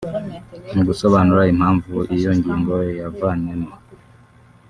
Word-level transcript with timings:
Mu 0.73 0.81
gusobanura 0.87 1.43
impamvu 1.53 1.93
iyo 2.17 2.31
ngingo 2.39 2.75
yavanwemo 2.99 3.71